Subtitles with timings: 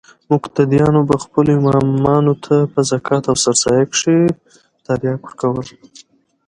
[0.31, 4.17] مقتديانو به خپلو امامانو ته په زکات او سرسايه کښې
[4.85, 5.67] ترياک ورکول.